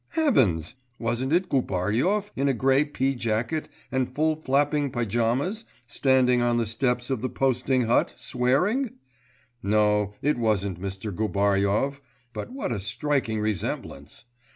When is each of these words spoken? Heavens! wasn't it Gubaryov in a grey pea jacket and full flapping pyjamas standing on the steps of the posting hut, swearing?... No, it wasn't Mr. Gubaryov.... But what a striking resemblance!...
Heavens! 0.13 0.73
wasn't 0.97 1.31
it 1.31 1.47
Gubaryov 1.47 2.31
in 2.35 2.49
a 2.49 2.55
grey 2.55 2.85
pea 2.85 3.13
jacket 3.13 3.69
and 3.91 4.09
full 4.15 4.35
flapping 4.37 4.91
pyjamas 4.91 5.63
standing 5.85 6.41
on 6.41 6.57
the 6.57 6.65
steps 6.65 7.11
of 7.11 7.21
the 7.21 7.29
posting 7.29 7.83
hut, 7.85 8.13
swearing?... 8.17 8.93
No, 9.61 10.15
it 10.23 10.39
wasn't 10.39 10.81
Mr. 10.81 11.15
Gubaryov.... 11.15 12.01
But 12.33 12.49
what 12.51 12.71
a 12.71 12.79
striking 12.79 13.41
resemblance!... 13.41 14.25